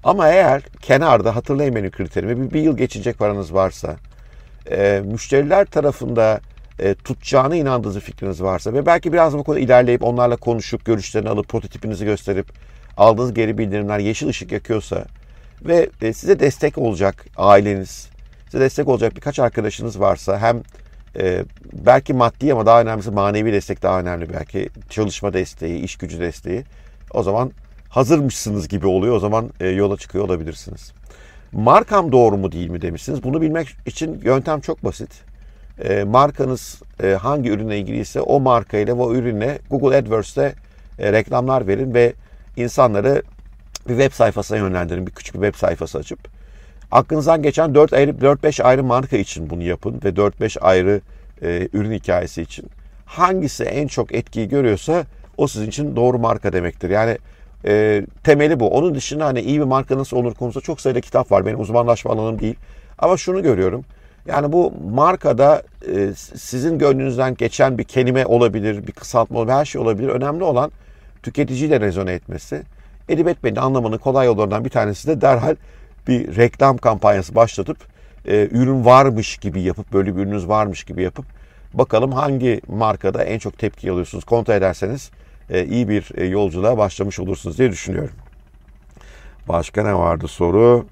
Ama 0.03 0.29
eğer 0.29 0.62
kenarda 0.81 1.36
hatırlayın 1.36 1.75
benim 1.75 1.91
kriterimi 1.91 2.41
bir, 2.41 2.53
bir 2.53 2.62
yıl 2.62 2.77
geçecek 2.77 3.17
paranız 3.17 3.53
varsa, 3.53 3.96
e, 4.72 5.03
müşteriler 5.05 5.65
tarafında 5.65 6.39
e, 6.79 6.96
tutacağına 6.96 7.55
inandığınız 7.55 8.00
fikriniz 8.00 8.43
varsa 8.43 8.74
ve 8.74 8.86
belki 8.86 9.13
biraz 9.13 9.38
bu 9.38 9.43
konuda 9.43 9.60
ilerleyip 9.60 10.03
onlarla 10.03 10.36
konuşup 10.36 10.86
görüşlerini 10.86 11.29
alıp 11.29 11.48
prototipinizi 11.48 12.05
gösterip 12.05 12.48
aldığınız 12.98 13.34
geri 13.34 13.57
bildirimler 13.57 14.00
yeşil 14.00 14.27
ışık 14.27 14.51
yakıyorsa 14.51 15.05
ve 15.62 15.89
e, 16.01 16.13
size 16.13 16.39
destek 16.39 16.77
olacak 16.77 17.25
aileniz, 17.38 18.10
size 18.51 18.60
destek 18.63 18.88
olacak 18.88 19.16
birkaç 19.16 19.39
arkadaşınız 19.39 20.00
varsa 20.00 20.39
hem 20.39 20.62
e, 21.20 21.46
belki 21.74 22.13
maddi 22.13 22.54
ama 22.54 22.66
daha 22.66 22.82
önemlisi 22.82 23.12
manevi 23.12 23.54
destek 23.54 23.84
daha 23.84 24.00
önemli 24.00 24.34
belki 24.34 24.70
çalışma 24.89 25.34
desteği, 25.34 25.80
iş 25.80 25.96
gücü 25.96 26.20
desteği 26.20 26.63
o 27.13 27.24
zaman 27.24 27.51
hazırmışsınız 27.89 28.68
gibi 28.68 28.88
oluyor 28.88 29.16
o 29.16 29.20
zaman 29.20 29.50
e, 29.60 29.68
yola 29.68 29.98
çıkıyor 29.98 30.25
olabilirsiniz. 30.25 30.92
Markam 31.51 32.12
doğru 32.12 32.38
mu 32.38 32.51
değil 32.51 32.70
mi 32.70 32.82
demişsiniz. 32.82 33.24
Bunu 33.24 33.42
bilmek 33.42 33.68
için 33.86 34.22
yöntem 34.24 34.62
çok 34.62 34.84
basit. 34.84 35.10
E, 35.84 36.04
markanız 36.04 36.82
e, 37.04 37.08
hangi 37.08 37.50
ürüne 37.50 37.77
ilgiliyse 37.77 38.22
o 38.22 38.39
markayla 38.39 38.94
o 38.96 39.13
ürüne 39.13 39.60
Google 39.70 39.98
AdWords'te 39.98 40.54
e, 41.00 41.12
reklamlar 41.12 41.68
verin 41.68 41.94
ve 41.94 42.13
insanları 42.56 43.22
bir 43.89 43.98
web 43.98 44.12
sayfasına 44.12 44.58
yönlendirin. 44.58 45.08
Bir 45.08 45.12
küçük 45.12 45.36
bir 45.36 45.48
web 45.48 45.60
sayfası 45.60 45.98
açıp 45.98 46.37
aklınızdan 46.91 47.41
geçen 47.41 47.75
4 47.75 47.94
ayrı 47.94 48.12
4-5 48.12 48.63
ayrı 48.63 48.84
marka 48.84 49.17
için 49.17 49.50
bunu 49.50 49.63
yapın 49.63 50.01
ve 50.03 50.10
4-5 50.10 50.60
ayrı 50.60 51.01
e, 51.41 51.70
ürün 51.74 51.91
hikayesi 51.91 52.41
için. 52.41 52.65
Hangisi 53.06 53.63
en 53.63 53.88
çok 53.88 54.15
etkiyi 54.15 54.50
görüyorsa 54.50 55.06
o 55.38 55.48
sizin 55.48 55.67
için 55.67 55.96
doğru 55.96 56.20
marka 56.20 56.53
demektir. 56.53 56.89
Yani 56.89 57.17
e, 57.65 58.06
temeli 58.24 58.60
bu. 58.60 58.70
Onun 58.70 58.96
dışında 58.96 59.25
hani 59.25 59.41
iyi 59.41 59.60
bir 59.60 59.65
marka 59.65 59.98
nasıl 59.98 60.17
olur 60.17 60.34
konusunda 60.34 60.63
çok 60.65 60.82
sayıda 60.82 61.01
kitap 61.01 61.32
var. 61.32 61.46
Benim 61.46 61.60
uzmanlaşma 61.60 62.12
alanım 62.12 62.39
değil. 62.39 62.56
Ama 63.00 63.17
şunu 63.17 63.44
görüyorum. 63.44 63.86
Yani 64.27 64.51
bu 64.51 64.74
markada 64.91 65.63
e, 65.96 66.13
sizin 66.36 66.79
gönlünüzden 66.79 67.36
geçen 67.36 67.77
bir 67.77 67.84
kelime 67.84 68.25
olabilir, 68.25 68.88
bir 68.88 68.91
kısaltma 68.91 69.39
olabilir, 69.39 69.56
her 69.56 69.65
şey 69.65 69.82
olabilir. 69.82 70.08
Önemli 70.08 70.44
olan 70.44 70.72
tüketiciyle 71.24 71.79
rezone 71.79 72.13
etmesi. 72.13 72.63
Edip 73.10 73.27
etmenin 73.27 73.56
anlamanın 73.56 73.98
kolay 73.98 74.25
yollarından 74.25 74.65
bir 74.65 74.70
tanesi 74.70 75.08
de 75.08 75.22
derhal 75.22 75.56
bir 76.08 76.36
reklam 76.36 76.78
kampanyası 76.78 77.36
başlatıp 77.36 77.78
e, 78.28 78.48
ürün 78.52 78.86
varmış 78.86 79.38
gibi 79.38 79.62
yapıp 79.62 79.94
böyle 79.94 80.16
bir 80.16 80.22
ürününüz 80.22 80.48
varmış 80.48 80.84
gibi 80.84 81.04
yapıp 81.04 81.26
bakalım 81.74 82.12
hangi 82.12 82.62
markada 82.68 83.24
en 83.24 83.40
çok 83.40 83.58
tepki 83.58 83.92
alıyorsunuz 83.92 84.24
kontrol 84.24 84.54
ederseniz 84.54 85.12
e, 85.50 85.66
iyi 85.66 85.90
bir 85.90 86.10
e, 86.16 86.26
yolculuğa 86.26 86.78
başlamış 86.78 87.20
olursunuz 87.20 87.58
diye 87.58 87.72
düşünüyorum. 87.72 88.16
Başka 89.48 89.84
ne 89.84 89.94
vardı 89.94 90.28
soru? 90.28 90.86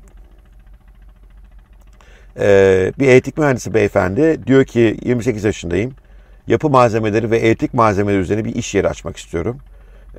Ee, 2.39 2.91
bir 2.99 3.07
etik 3.07 3.37
mühendisi 3.37 3.73
beyefendi 3.73 4.47
diyor 4.47 4.65
ki 4.65 4.97
28 5.03 5.43
yaşındayım. 5.43 5.93
Yapı 6.47 6.69
malzemeleri 6.69 7.31
ve 7.31 7.37
etik 7.37 7.73
malzemeleri 7.73 8.21
üzerine 8.21 8.45
bir 8.45 8.55
iş 8.55 8.75
yeri 8.75 8.89
açmak 8.89 9.17
istiyorum. 9.17 9.57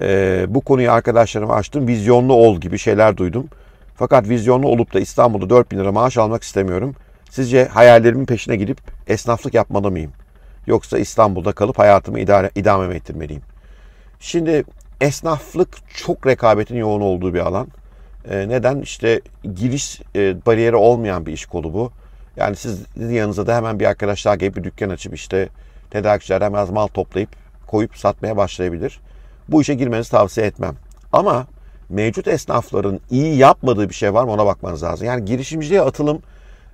Ee, 0.00 0.46
bu 0.48 0.60
konuyu 0.60 0.92
arkadaşlarıma 0.92 1.54
açtım. 1.54 1.88
Vizyonlu 1.88 2.32
ol 2.32 2.60
gibi 2.60 2.78
şeyler 2.78 3.16
duydum. 3.16 3.48
Fakat 3.96 4.28
vizyonlu 4.28 4.68
olup 4.68 4.94
da 4.94 5.00
İstanbul'da 5.00 5.50
4 5.50 5.70
bin 5.70 5.78
lira 5.78 5.92
maaş 5.92 6.18
almak 6.18 6.42
istemiyorum. 6.42 6.94
Sizce 7.30 7.64
hayallerimin 7.64 8.26
peşine 8.26 8.56
gidip 8.56 8.78
esnaflık 9.06 9.54
yapmalı 9.54 9.90
mıyım? 9.90 10.12
Yoksa 10.66 10.98
İstanbul'da 10.98 11.52
kalıp 11.52 11.78
hayatımı 11.78 12.20
idare, 12.20 12.50
idame 12.54 12.94
ettirmeliyim? 12.94 13.42
Şimdi 14.20 14.64
esnaflık 15.00 15.68
çok 15.94 16.26
rekabetin 16.26 16.76
yoğun 16.76 17.00
olduğu 17.00 17.34
bir 17.34 17.40
alan. 17.40 17.68
E, 18.30 18.48
neden? 18.48 18.80
İşte 18.80 19.20
giriş 19.54 20.00
e, 20.16 20.46
bariyeri 20.46 20.76
olmayan 20.76 21.26
bir 21.26 21.32
iş 21.32 21.46
kolu 21.46 21.72
bu. 21.72 21.92
Yani 22.36 22.56
siz 22.56 22.84
yanınıza 22.96 23.46
da 23.46 23.56
hemen 23.56 23.80
bir 23.80 23.84
arkadaş 23.84 24.24
daha 24.24 24.34
gelip 24.34 24.56
bir 24.56 24.64
dükkan 24.64 24.90
açıp 24.90 25.14
işte 25.14 25.48
tedarikçiler 25.90 26.42
hemen 26.42 26.72
mal 26.72 26.86
toplayıp 26.86 27.30
koyup 27.66 27.96
satmaya 27.96 28.36
başlayabilir. 28.36 29.00
Bu 29.48 29.62
işe 29.62 29.74
girmenizi 29.74 30.10
tavsiye 30.10 30.46
etmem. 30.46 30.74
Ama 31.12 31.46
mevcut 31.88 32.28
esnafların 32.28 33.00
iyi 33.10 33.36
yapmadığı 33.36 33.88
bir 33.88 33.94
şey 33.94 34.14
var 34.14 34.24
mı 34.24 34.32
ona 34.32 34.46
bakmanız 34.46 34.82
lazım. 34.82 35.06
Yani 35.06 35.24
girişimciliğe 35.24 35.80
atılım 35.80 36.22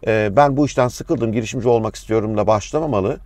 e, 0.07 0.37
ben 0.37 0.57
bu 0.57 0.67
işten 0.67 0.89
sıkıldım 0.89 1.33
girişimci 1.33 1.69
olmak 1.69 1.97
istiyorum 1.97 2.37
da 2.37 2.47
başlamamalı. 2.47 3.19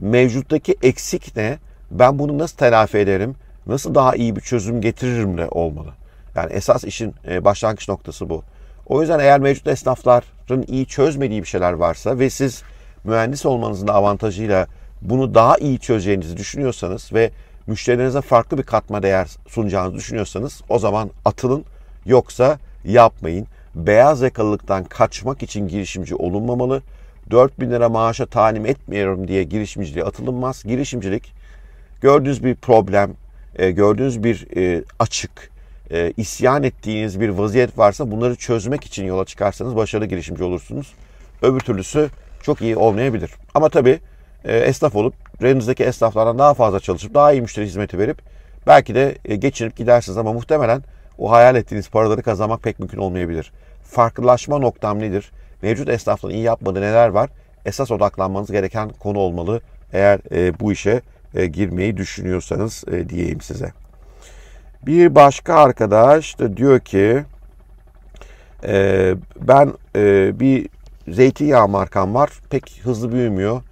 Mevcuttaki 0.00 0.76
eksik 0.82 1.36
ne? 1.36 1.58
Ben 1.90 2.18
bunu 2.18 2.38
nasıl 2.38 2.56
telafi 2.56 2.98
ederim? 2.98 3.34
Nasıl 3.66 3.94
daha 3.94 4.16
iyi 4.16 4.36
bir 4.36 4.40
çözüm 4.40 4.80
getiririm 4.80 5.38
de 5.38 5.48
olmalı. 5.48 5.90
Yani 6.36 6.52
esas 6.52 6.84
işin 6.84 7.14
e, 7.28 7.44
başlangıç 7.44 7.88
noktası 7.88 8.30
bu. 8.30 8.42
O 8.86 9.00
yüzden 9.00 9.18
eğer 9.18 9.40
mevcut 9.40 9.66
esnafların 9.66 10.62
iyi 10.66 10.86
çözmediği 10.86 11.42
bir 11.42 11.48
şeyler 11.48 11.72
varsa 11.72 12.18
ve 12.18 12.30
siz 12.30 12.62
mühendis 13.04 13.46
olmanızın 13.46 13.88
avantajıyla 13.88 14.66
bunu 15.02 15.34
daha 15.34 15.56
iyi 15.56 15.78
çözeceğinizi 15.78 16.36
düşünüyorsanız 16.36 17.12
ve 17.12 17.30
müşterilerinize 17.70 18.20
farklı 18.20 18.58
bir 18.58 18.62
katma 18.62 19.02
değer 19.02 19.28
sunacağınızı 19.48 19.96
düşünüyorsanız 19.96 20.62
o 20.68 20.78
zaman 20.78 21.10
atılın 21.24 21.64
yoksa 22.06 22.58
yapmayın. 22.84 23.46
Beyaz 23.74 24.20
yakalılıktan 24.20 24.84
kaçmak 24.84 25.42
için 25.42 25.68
girişimci 25.68 26.14
olunmamalı. 26.14 26.82
4 27.30 27.60
bin 27.60 27.70
lira 27.70 27.88
maaşa 27.88 28.26
talim 28.26 28.66
etmiyorum 28.66 29.28
diye 29.28 29.42
girişimciliğe 29.42 30.04
atılınmaz. 30.04 30.62
Girişimcilik 30.64 31.32
gördüğünüz 32.00 32.44
bir 32.44 32.54
problem, 32.54 33.14
e, 33.56 33.70
gördüğünüz 33.70 34.24
bir 34.24 34.56
e, 34.56 34.84
açık, 34.98 35.50
e, 35.90 36.12
isyan 36.16 36.62
ettiğiniz 36.62 37.20
bir 37.20 37.28
vaziyet 37.28 37.78
varsa 37.78 38.10
bunları 38.10 38.36
çözmek 38.36 38.84
için 38.84 39.04
yola 39.04 39.24
çıkarsanız 39.24 39.76
başarılı 39.76 40.06
girişimci 40.06 40.44
olursunuz. 40.44 40.92
Öbür 41.42 41.60
türlüsü 41.60 42.08
çok 42.42 42.62
iyi 42.62 42.76
olmayabilir. 42.76 43.30
Ama 43.54 43.68
tabii 43.68 43.98
esnaf 44.44 44.96
olup 44.96 45.14
reninizdeki 45.42 45.84
esnaflardan 45.84 46.38
daha 46.38 46.54
fazla 46.54 46.80
çalışıp 46.80 47.14
daha 47.14 47.32
iyi 47.32 47.42
müşteri 47.42 47.66
hizmeti 47.66 47.98
verip 47.98 48.22
belki 48.66 48.94
de 48.94 49.18
geçinip 49.36 49.76
gidersiniz 49.76 50.18
ama 50.18 50.32
muhtemelen 50.32 50.82
o 51.18 51.30
hayal 51.30 51.56
ettiğiniz 51.56 51.90
paraları 51.90 52.22
kazanmak 52.22 52.62
pek 52.62 52.78
mümkün 52.78 52.98
olmayabilir. 52.98 53.52
Farklılaşma 53.84 54.58
noktam 54.58 54.98
nedir? 54.98 55.32
Mevcut 55.62 55.88
esnafların 55.88 56.34
iyi 56.34 56.42
yapmadığı 56.42 56.80
neler 56.80 57.08
var? 57.08 57.30
Esas 57.66 57.90
odaklanmanız 57.90 58.52
gereken 58.52 58.88
konu 58.88 59.18
olmalı 59.18 59.60
eğer 59.92 60.20
bu 60.60 60.72
işe 60.72 61.00
girmeyi 61.52 61.96
düşünüyorsanız 61.96 62.84
diyeyim 63.08 63.40
size. 63.40 63.72
Bir 64.86 65.14
başka 65.14 65.54
arkadaş 65.54 66.38
da 66.38 66.56
diyor 66.56 66.80
ki 66.80 67.24
e, 68.64 69.14
ben 69.40 69.72
e, 69.96 70.40
bir 70.40 70.68
zeytinyağı 71.08 71.68
markam 71.68 72.14
var. 72.14 72.30
Pek 72.50 72.80
hızlı 72.82 73.12
büyümüyor. 73.12 73.62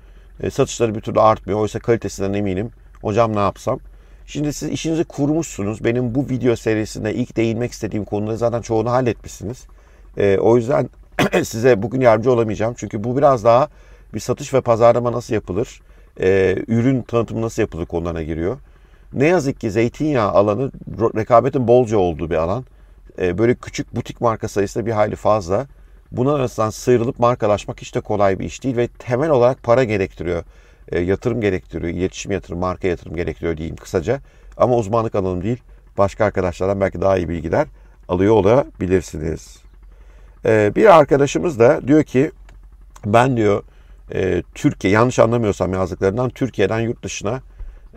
E, 0.43 0.51
satışları 0.51 0.95
bir 0.95 1.01
türlü 1.01 1.21
artmıyor. 1.21 1.61
Oysa 1.61 1.79
kalitesinden 1.79 2.33
eminim. 2.33 2.71
Hocam 3.03 3.37
ne 3.37 3.41
yapsam? 3.41 3.79
Şimdi 4.27 4.53
siz 4.53 4.69
işinizi 4.69 5.05
kurmuşsunuz. 5.05 5.85
Benim 5.85 6.15
bu 6.15 6.29
video 6.29 6.57
serisinde 6.57 7.15
ilk 7.15 7.37
değinmek 7.37 7.73
istediğim 7.73 8.05
konuları 8.05 8.37
zaten 8.37 8.61
çoğunu 8.61 8.91
halletmişsiniz. 8.91 9.67
E, 10.17 10.39
o 10.39 10.57
yüzden 10.57 10.89
size 11.45 11.83
bugün 11.83 12.01
yardımcı 12.01 12.33
olamayacağım. 12.33 12.75
Çünkü 12.77 13.05
bu 13.05 13.17
biraz 13.17 13.45
daha 13.45 13.69
bir 14.15 14.21
satış 14.21 14.55
ve 14.55 14.61
pazarlama 14.61 15.13
nasıl 15.13 15.35
yapılır, 15.35 15.81
e, 16.21 16.57
ürün 16.69 17.03
tanıtımı 17.03 17.43
nasıl 17.43 17.63
yapılır 17.63 17.87
konularına 17.87 18.23
giriyor. 18.23 18.59
Ne 19.13 19.27
yazık 19.27 19.61
ki 19.61 19.71
zeytinyağı 19.71 20.31
alanı 20.31 20.73
rekabetin 21.17 21.69
bolca 21.69 21.99
olduğu 21.99 22.31
bir 22.31 22.37
alan. 22.37 22.65
Böyle 23.19 23.55
küçük 23.55 23.97
butik 23.97 24.21
marka 24.21 24.49
sayısı 24.49 24.81
da 24.81 24.87
bir 24.87 24.93
hayli 24.93 25.17
fazla. 25.17 25.67
Buna 26.13 26.35
arasından 26.35 26.71
sıyrılıp 26.71 27.19
markalaşmak 27.19 27.81
hiç 27.81 27.95
de 27.95 28.01
kolay 28.01 28.39
bir 28.39 28.45
iş 28.45 28.65
değil 28.65 28.77
ve 28.77 28.89
temel 28.89 29.31
olarak 29.31 29.63
para 29.63 29.85
gerektiriyor. 29.85 30.45
E, 30.89 31.01
yatırım 31.01 31.41
gerektiriyor, 31.41 31.93
iletişim 31.93 32.33
yatırım, 32.33 32.59
marka 32.59 32.89
yatırım 32.89 33.17
gerektiriyor 33.17 33.57
diyeyim 33.57 33.77
kısaca. 33.77 34.21
Ama 34.57 34.77
uzmanlık 34.77 35.15
alanım 35.15 35.43
değil. 35.43 35.63
Başka 35.99 36.25
arkadaşlardan 36.25 36.81
belki 36.81 37.01
daha 37.01 37.19
iyi 37.19 37.29
bilgiler 37.29 37.67
alıyor 38.09 38.35
olabilirsiniz. 38.35 39.63
E, 40.45 40.73
bir 40.77 40.99
arkadaşımız 40.99 41.59
da 41.59 41.89
diyor 41.89 42.03
ki 42.03 42.31
ben 43.07 43.37
diyor 43.37 43.63
e, 44.15 44.43
Türkiye 44.55 44.93
yanlış 44.93 45.19
anlamıyorsam 45.19 45.73
yazdıklarından 45.73 46.31
Türkiye'den 46.31 46.81
yurt 46.81 47.03
dışına 47.03 47.41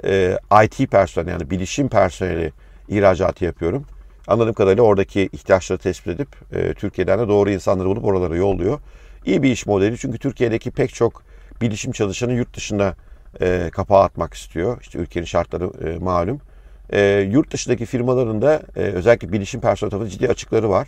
e, 0.06 0.38
IT 0.64 0.92
personeli 0.92 1.30
yani 1.30 1.50
bilişim 1.50 1.90
personeli 1.90 2.54
ihracatı 2.88 3.46
yapıyorum. 3.46 3.86
Anladığım 4.28 4.54
kadarıyla 4.54 4.84
oradaki 4.84 5.30
ihtiyaçları 5.34 5.80
tespit 5.80 6.08
edip 6.08 6.28
e, 6.54 6.74
Türkiye'den 6.74 7.20
de 7.20 7.28
doğru 7.28 7.50
insanları 7.50 7.88
bulup 7.88 8.06
oralara 8.06 8.36
yolluyor. 8.36 8.80
İyi 9.26 9.44
bir 9.44 9.52
iş 9.52 9.66
modeli 9.66 9.98
çünkü 9.98 10.18
Türkiye'deki 10.18 10.72
pek 10.72 10.94
çok 10.94 11.24
bilişim 11.62 11.92
çalışanı 11.92 12.34
yurt 12.34 12.56
dışında 12.56 12.96
e, 13.42 13.70
kapağı 13.72 14.04
atmak 14.04 14.34
istiyor. 14.34 14.78
İşte 14.82 15.00
ülkenin 15.00 15.26
şartları 15.26 15.90
e, 15.90 15.98
malum. 15.98 16.42
E, 16.94 17.28
yurt 17.32 17.52
dışındaki 17.52 17.86
firmaların 17.86 18.42
da 18.42 18.62
e, 18.76 18.80
özellikle 18.80 19.32
bilişim 19.32 19.62
personeli 19.62 19.92
tarafında 19.92 20.10
ciddi 20.10 20.28
açıkları 20.28 20.70
var. 20.70 20.88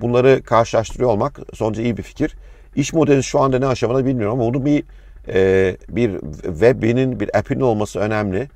Bunları 0.00 0.42
karşılaştırıyor 0.42 1.10
olmak 1.10 1.40
sonuçta 1.54 1.82
iyi 1.82 1.96
bir 1.96 2.02
fikir. 2.02 2.36
İş 2.76 2.92
modeli 2.92 3.22
şu 3.22 3.40
anda 3.40 3.58
ne 3.58 3.66
aşamada 3.66 4.06
bilmiyorum 4.06 4.40
ama 4.40 4.54
bunun 4.54 4.66
bir 4.66 4.84
e, 5.28 5.76
bir 5.88 6.20
web'inin, 6.42 7.20
bir 7.20 7.38
app'inin 7.38 7.60
olması 7.60 7.98
önemli. 7.98 8.48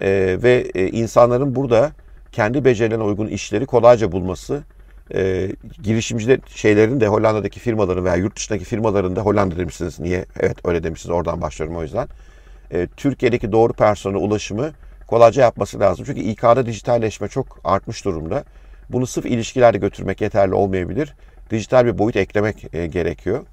E, 0.00 0.38
ve 0.42 0.70
e, 0.74 0.88
insanların 0.88 1.54
burada 1.54 1.92
kendi 2.32 2.64
becerilerine 2.64 3.04
uygun 3.04 3.26
işleri 3.26 3.66
kolayca 3.66 4.12
bulması, 4.12 4.62
e, 5.14 5.48
girişimci 5.82 6.40
şeylerin 6.46 7.00
de 7.00 7.06
Hollanda'daki 7.06 7.60
firmaların 7.60 8.04
veya 8.04 8.16
yurt 8.16 8.36
dışındaki 8.36 8.64
firmaların 8.64 9.16
da 9.16 9.20
Hollanda 9.20 9.56
demişsiniz. 9.56 10.00
Niye? 10.00 10.24
Evet 10.40 10.56
öyle 10.64 10.82
demişsiniz. 10.82 11.14
Oradan 11.14 11.40
başlıyorum 11.40 11.76
o 11.76 11.82
yüzden. 11.82 12.08
E, 12.72 12.88
Türkiye'deki 12.96 13.52
doğru 13.52 13.72
personel 13.72 14.16
ulaşımı 14.16 14.70
kolayca 15.06 15.42
yapması 15.42 15.80
lazım. 15.80 16.04
Çünkü 16.04 16.20
İK'da 16.20 16.66
dijitalleşme 16.66 17.28
çok 17.28 17.60
artmış 17.64 18.04
durumda. 18.04 18.44
Bunu 18.90 19.06
sırf 19.06 19.26
ilişkilerde 19.26 19.78
götürmek 19.78 20.20
yeterli 20.20 20.54
olmayabilir. 20.54 21.14
Dijital 21.50 21.86
bir 21.86 21.98
boyut 21.98 22.16
eklemek 22.16 22.74
e, 22.74 22.86
gerekiyor. 22.86 23.44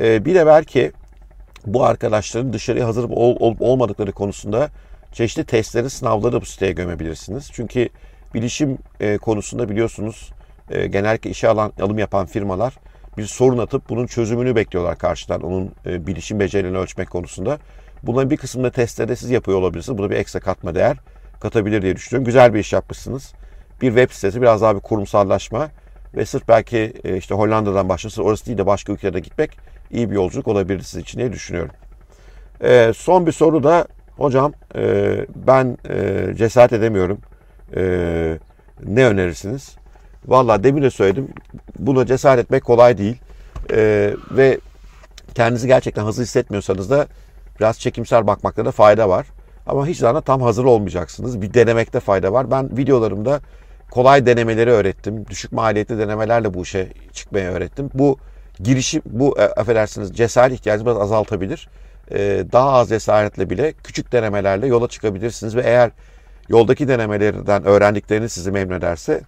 E, 0.00 0.24
bir 0.24 0.34
de 0.34 0.46
belki 0.46 0.92
bu 1.66 1.84
arkadaşların 1.84 2.52
dışarıya 2.52 2.86
hazır 2.86 3.04
olup 3.10 3.62
olmadıkları 3.62 4.12
konusunda 4.12 4.70
çeşitli 5.12 5.44
testleri, 5.44 5.90
sınavları 5.90 6.40
bu 6.40 6.46
siteye 6.46 6.72
gömebilirsiniz. 6.72 7.50
Çünkü 7.52 7.88
bilişim 8.34 8.78
e, 9.00 9.18
konusunda 9.18 9.68
biliyorsunuz 9.68 10.32
e, 10.70 10.86
genellikle 10.86 11.30
işe 11.30 11.48
alan, 11.48 11.72
alım 11.80 11.98
yapan 11.98 12.26
firmalar 12.26 12.74
bir 13.18 13.26
sorun 13.26 13.58
atıp 13.58 13.88
bunun 13.88 14.06
çözümünü 14.06 14.56
bekliyorlar 14.56 14.98
karşıdan. 14.98 15.42
Onun 15.42 15.72
e, 15.86 16.06
bilişim 16.06 16.40
becerilerini 16.40 16.78
ölçmek 16.78 17.10
konusunda. 17.10 17.58
Bunların 18.02 18.30
bir 18.30 18.36
kısmında 18.36 18.70
testleri 18.70 19.08
de 19.08 19.16
siz 19.16 19.30
yapıyor 19.30 19.58
olabilirsiniz. 19.58 19.98
Bu 19.98 20.02
da 20.02 20.10
bir 20.10 20.16
ekstra 20.16 20.40
katma 20.40 20.74
değer 20.74 20.96
katabilir 21.40 21.82
diye 21.82 21.96
düşünüyorum. 21.96 22.24
Güzel 22.24 22.54
bir 22.54 22.58
iş 22.58 22.72
yapmışsınız. 22.72 23.32
Bir 23.82 23.88
web 23.88 24.10
sitesi, 24.10 24.42
biraz 24.42 24.62
daha 24.62 24.76
bir 24.76 24.80
kurumsallaşma 24.80 25.68
ve 26.16 26.26
sırf 26.26 26.48
belki 26.48 26.92
e, 27.04 27.16
işte 27.16 27.34
Hollanda'dan 27.34 27.88
başlasın, 27.88 28.22
orası 28.22 28.46
değil 28.46 28.58
de 28.58 28.66
başka 28.66 28.92
ülkelere 28.92 29.20
gitmek 29.20 29.58
iyi 29.90 30.10
bir 30.10 30.14
yolculuk 30.14 30.48
olabilir 30.48 30.80
sizin 30.80 31.00
için 31.00 31.18
diye 31.18 31.32
düşünüyorum. 31.32 31.70
E, 32.60 32.92
son 32.96 33.26
bir 33.26 33.32
soru 33.32 33.62
da 33.62 33.86
hocam 34.16 34.52
e, 34.76 35.16
ben 35.34 35.78
e, 35.88 36.26
cesaret 36.36 36.72
edemiyorum. 36.72 37.18
E, 37.76 38.38
ne 38.84 39.06
önerirsiniz? 39.06 39.76
Valla 40.26 40.64
demin 40.64 40.82
de 40.82 40.90
söyledim. 40.90 41.28
Buna 41.78 42.06
cesaret 42.06 42.44
etmek 42.44 42.64
kolay 42.64 42.98
değil. 42.98 43.20
E, 43.70 44.12
ve 44.30 44.58
kendinizi 45.34 45.66
gerçekten 45.66 46.04
hazır 46.04 46.22
hissetmiyorsanız 46.22 46.90
da 46.90 47.06
biraz 47.60 47.80
çekimsel 47.80 48.26
bakmakta 48.26 48.64
da 48.64 48.70
fayda 48.70 49.08
var. 49.08 49.26
Ama 49.66 49.86
hiç 49.86 49.98
zaman 49.98 50.22
tam 50.22 50.42
hazır 50.42 50.64
olmayacaksınız. 50.64 51.42
Bir 51.42 51.54
denemekte 51.54 52.00
fayda 52.00 52.32
var. 52.32 52.50
Ben 52.50 52.76
videolarımda 52.76 53.40
kolay 53.90 54.26
denemeleri 54.26 54.70
öğrettim. 54.70 55.26
Düşük 55.26 55.52
maliyetli 55.52 55.98
denemelerle 55.98 56.54
bu 56.54 56.62
işe 56.62 56.88
çıkmayı 57.12 57.48
öğrettim. 57.48 57.90
Bu 57.94 58.18
girişim, 58.60 59.02
bu 59.06 59.38
e, 59.38 59.42
affedersiniz 59.42 60.16
cesaret 60.16 60.54
ihtiyacını 60.54 60.86
biraz 60.86 60.98
azaltabilir. 60.98 61.68
E, 62.10 62.44
daha 62.52 62.72
az 62.72 62.88
cesaretle 62.88 63.50
bile 63.50 63.72
küçük 63.72 64.12
denemelerle 64.12 64.66
yola 64.66 64.88
çıkabilirsiniz 64.88 65.56
ve 65.56 65.60
eğer 65.60 65.90
yoldaki 66.48 66.88
denemelerden 66.88 67.64
öğrendikleriniz 67.64 68.32
sizi 68.32 68.50
memnun 68.50 68.74
ederse 68.74 69.20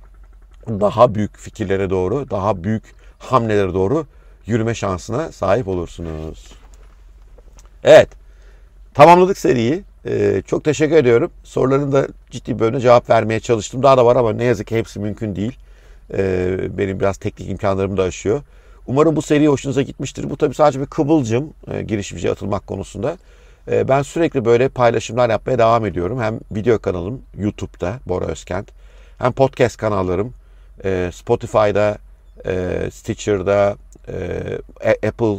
daha 0.68 1.14
büyük 1.14 1.38
fikirlere 1.38 1.90
doğru, 1.90 2.31
daha 2.31 2.64
büyük 2.64 2.83
hamlelere 3.18 3.74
doğru 3.74 4.07
yürüme 4.46 4.74
şansına 4.74 5.33
sahip 5.33 5.68
olursunuz. 5.68 6.52
Evet, 7.85 8.09
tamamladık 8.94 9.38
seriyi. 9.38 9.85
Ee, 10.07 10.42
çok 10.46 10.64
teşekkür 10.64 10.96
ediyorum. 10.96 11.31
Soruların 11.44 11.92
da 11.92 12.09
ciddi 12.31 12.59
bölümüne 12.59 12.81
cevap 12.81 13.11
vermeye 13.11 13.40
çalıştım. 13.40 13.83
Daha 13.83 13.96
da 13.96 14.07
var 14.07 14.16
ama 14.16 14.33
ne 14.33 14.44
yazık 14.44 14.66
ki 14.66 14.76
hepsi 14.76 15.00
mümkün 15.00 15.37
değil. 15.37 15.59
Ee, 16.14 16.79
benim 16.79 17.00
biraz 17.00 17.16
teknik 17.16 17.50
imkanlarım 17.50 17.96
da 17.96 18.02
aşıyor. 18.02 18.42
Umarım 18.87 19.16
bu 19.16 19.22
seri 19.22 19.48
hoşunuza 19.48 19.83
gitmiştir. 19.83 20.31
Bu 20.31 20.37
tabii 20.37 20.55
sadece 20.55 20.81
bir 20.81 20.87
kıvılcım 20.87 21.52
e, 21.70 21.83
girişimciye 21.83 22.33
atılmak 22.33 22.66
konusunda. 22.66 23.16
E, 23.70 23.88
ben 23.88 24.02
sürekli 24.02 24.44
böyle 24.44 24.68
paylaşımlar 24.68 25.31
yapmaya 25.31 25.59
devam 25.59 25.87
ediyorum. 25.87 26.20
Hem 26.20 26.40
video 26.50 26.79
kanalım 26.79 27.22
YouTube'da 27.38 28.00
Bora 28.07 28.24
Özkent. 28.24 28.68
Hem 29.18 29.33
podcast 29.33 29.76
kanallarım 29.76 30.35
e, 30.85 31.11
Spotify'da, 31.14 31.98
e, 32.46 32.88
Stitcher'da, 32.92 33.76
e, 34.83 34.98
Apple 35.09 35.38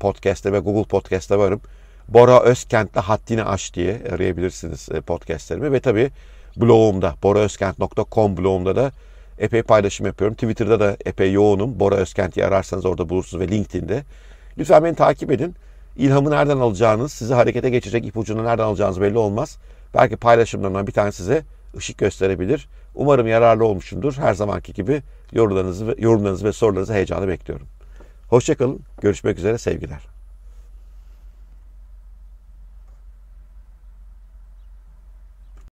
Podcast'te 0.00 0.52
ve 0.52 0.58
Google 0.58 0.88
Podcast'te 0.88 1.38
varım. 1.38 1.60
Bora 2.08 2.42
Özkent'te 2.42 3.00
Haddini 3.00 3.44
Aş 3.44 3.74
diye 3.74 4.00
arayabilirsiniz 4.14 4.88
podcastlerimi. 5.06 5.72
Ve 5.72 5.80
tabii 5.80 6.10
blogumda, 6.56 7.14
boraözkent.com 7.22 8.36
blogumda 8.36 8.76
da 8.76 8.92
epey 9.38 9.62
paylaşım 9.62 10.06
yapıyorum. 10.06 10.34
Twitter'da 10.34 10.80
da 10.80 10.96
epey 11.04 11.32
yoğunum. 11.32 11.80
Bora 11.80 11.94
Özkent'i 11.94 12.46
ararsanız 12.46 12.86
orada 12.86 13.08
bulursunuz 13.08 13.44
ve 13.44 13.48
LinkedIn'de. 13.48 14.04
Lütfen 14.58 14.84
beni 14.84 14.94
takip 14.94 15.32
edin. 15.32 15.54
İlhamı 15.96 16.30
nereden 16.30 16.56
alacağınız, 16.56 17.12
sizi 17.12 17.34
harekete 17.34 17.70
geçirecek 17.70 18.06
ipucunu 18.06 18.44
nereden 18.44 18.64
alacağınız 18.64 19.00
belli 19.00 19.18
olmaz. 19.18 19.58
Belki 19.94 20.16
paylaşımlarından 20.16 20.86
bir 20.86 20.92
tane 20.92 21.12
size 21.12 21.42
ışık 21.76 21.98
gösterebilir. 21.98 22.68
Umarım 22.94 23.26
yararlı 23.26 23.64
olmuşumdur. 23.64 24.14
Her 24.14 24.34
zamanki 24.34 24.72
gibi 24.72 25.02
yorumlarınızı, 25.32 25.94
yorumlarınızı 25.98 26.44
ve 26.44 26.52
sorularınızı 26.52 26.94
heyecanla 26.94 27.28
bekliyorum. 27.28 27.66
Hoşçakalın. 28.28 28.80
Görüşmek 29.00 29.38
üzere. 29.38 29.58
Sevgiler. 29.58 30.13